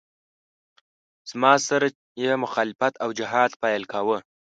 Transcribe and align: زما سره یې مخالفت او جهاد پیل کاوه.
زما 1.29 1.53
سره 1.67 1.87
یې 2.23 2.31
مخالفت 2.43 2.93
او 3.03 3.09
جهاد 3.19 3.51
پیل 3.61 3.83
کاوه. 3.91 4.17